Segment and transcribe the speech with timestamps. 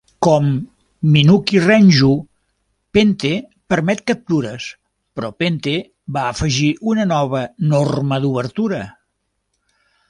[0.25, 0.45] Com
[1.15, 2.09] "ninuki-renju,"
[2.97, 3.31] Pente
[3.73, 4.71] permet captures,
[5.19, 5.75] però Pente
[6.17, 7.45] va afegir una nova
[7.77, 8.83] norma d'obertura.